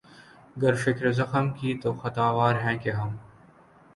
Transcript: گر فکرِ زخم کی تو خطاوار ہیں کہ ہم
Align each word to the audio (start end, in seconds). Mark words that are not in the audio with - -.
گر 0.61 0.73
فکرِ 0.75 1.11
زخم 1.11 1.45
کی 1.53 1.71
تو 1.81 1.93
خطاوار 1.93 2.55
ہیں 2.55 2.77
کہ 2.77 2.89
ہم 2.89 3.09